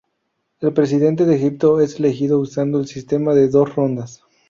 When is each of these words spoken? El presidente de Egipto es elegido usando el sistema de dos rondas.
El 0.61 0.73
presidente 0.73 1.25
de 1.27 1.35
Egipto 1.35 1.79
es 1.79 1.99
elegido 1.99 2.39
usando 2.39 2.79
el 2.79 2.87
sistema 2.87 3.35
de 3.35 3.49
dos 3.49 3.75
rondas. 3.75 4.23